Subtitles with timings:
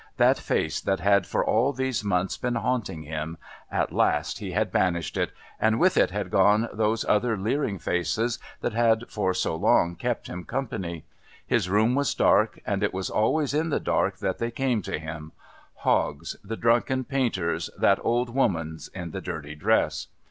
[0.17, 3.37] That face that had for all these months been haunting him,
[3.69, 8.39] at last he had banished it, and with it had gone those other leering faces
[8.61, 11.05] that had for so long kept him company.
[11.45, 14.97] His room was dark, and it was always in the dark that they came to
[14.97, 15.33] him
[15.75, 20.07] Hogg's, the drunken painter's, that old woman's in the dirty dress.